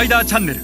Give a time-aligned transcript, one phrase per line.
[0.00, 0.60] パイダーチャンネル。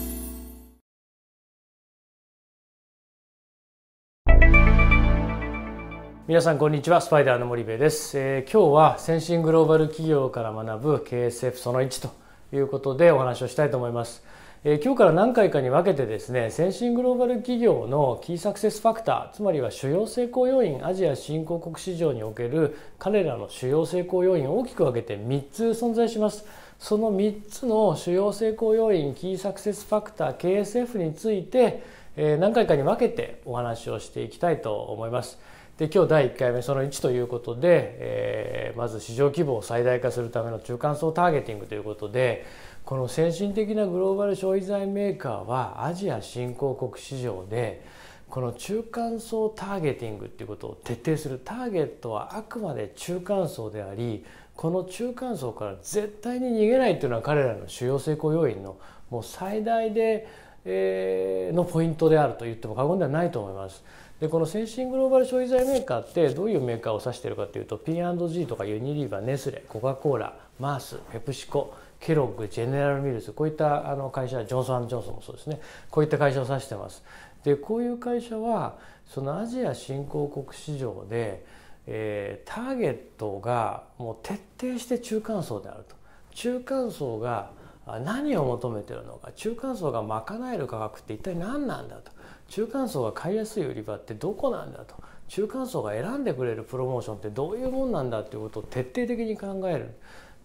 [6.27, 14.25] 皆さんこんにちはスパイダーの森部です、えー、今日は先進グローバル企業から学ぶ KSF その1ということでお話をしたいと思います。
[14.69, 26.45] え、今日から何回かに分けてですね先進グローバル企業のキーサクセスファクターつまりは主要成功要因アジア新興国市場における彼らの主要成功要因を大きく分けて3つ存在します。
[26.80, 31.85] その3つの主要成功要因キーサクセスファクター KSF について、
[32.16, 35.38] 何回かに分けてお話をしていきたいと思います。
[35.79, 42.47] で今日第1回目その1ということで、えー、まず市場規模を最大化するための中間層ターゲティングということで
[42.87, 47.85] この先進的なグローバル消費財メーカーはアジア新興国市場で
[48.30, 54.24] この中間層ターゲティングっていうことを徹底するターゲットはあくまで中間層であり
[54.55, 58.79] この中間層から絶対に逃げないっていうのは彼らの主要成功要因の
[59.11, 60.27] もう最大で、
[60.66, 63.84] のポイントであると言っても過言ではないと思います。
[64.20, 75.60] でこの先進グローバル消費財メーカーってどういうメーカーを指しているかというと P&G とかユニリーバネスレコカ・コーラマースペプシコケロッグジェネラルミルスこういったあの会社ジョンソンジョンソンもそうですね
[75.91, 77.03] こういった会社を指してます。
[77.44, 81.44] でこういう会社はそのアジア新興国市場で、
[81.87, 85.94] えー、ターゲットがもう徹底して中間層であると
[86.32, 87.50] 中間層が
[87.87, 89.31] 何を求めてるのか。
[89.32, 92.10] 中間層が賄える価格って一体何なんだと。
[92.48, 94.97] 中間層が買いやすい売り場ってどこなんだと。
[95.28, 99.94] 中間層が選んでくれるプロモーションってどういうもんなんだっていうことを徹底的に考える。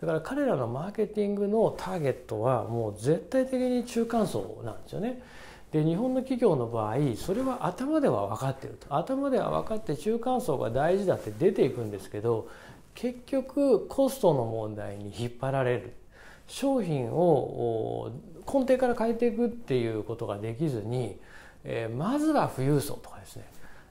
[0.02, 5.22] だから彼らのマーケティングのターゲットはもう絶対的に中間層なんですよね。
[5.72, 8.95] で日本の企業の場合それは頭では分かってると。
[8.95, 12.50] 頭では分かって中間層が大事だって出ていくんですけど
[12.94, 15.94] 結局コストの問題に引っ張られる。
[16.47, 18.11] 商品を
[18.45, 21.17] 根底から変えていくっていうことができずに、
[21.64, 23.45] えー、まずは富裕層とかですね、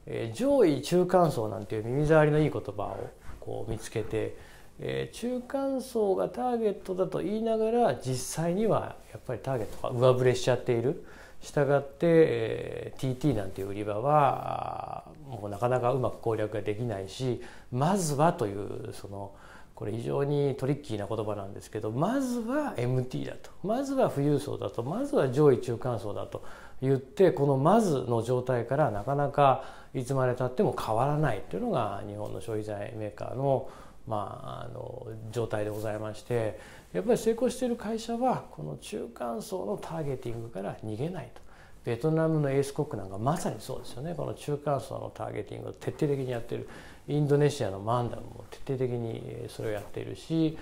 [0.06, 3.10] えー、上位中間層なんていう耳障りのいい言葉を
[3.40, 4.36] こう見つけて
[4.82, 11.04] えー、中間層がターゲットだと言いながら実際にはやっぱりターゲットが上振れしちゃっている。
[11.42, 17.40] したがって、えー、TT なんていう売り場はもうなかなかうまく攻略ができないし
[17.72, 19.32] まずはというその
[19.74, 23.50] これ非常にトリッキーな言葉なんですけどまずは MT だと。
[23.62, 24.82] まずは富裕層だと。
[24.82, 26.44] まずは上位中間層だと。
[26.82, 29.64] 言ってこのまずの状態からなかなか
[29.94, 33.68] いつまでたっても変わらないというのが日本の消費財メーカーの
[34.06, 36.58] まあ、あの状態でございまして
[36.92, 41.49] やっぱり成功している会社はこの中間層のターゲティングから逃げないと。
[41.84, 44.14] ベトナムのエースコックなんかまさにそうですよね。
[44.14, 46.68] この中間層のターゲティングを徹底的にやってる。
[47.08, 50.56] インドネシアのマンダムも徹底的にそれをやっているし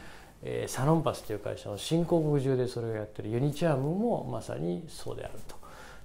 [0.67, 3.31] サロンパスという会社の新興国中でそれをやってる。
[3.31, 5.57] ユニチャームもまさにそうであると。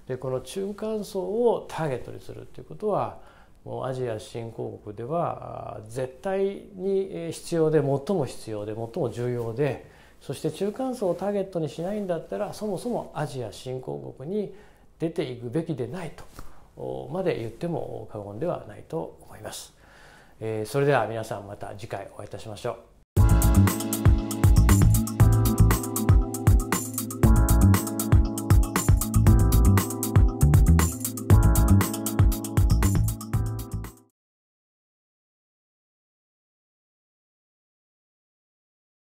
[0.08, 3.20] でこの中間層をターゲットにするということは
[3.64, 14.54] もうアジア新興国では絶対に必要で最も必要で最も重要でそして中間層をターゲットにしないんだったらそもそもアジア新興国に
[15.00, 16.12] 出ていくべきでない
[16.76, 19.74] とまで言っても過言ではないと思います。
[20.66, 22.78] それでは皆さんまた次回お会いいたしましょ
[24.10, 24.13] う。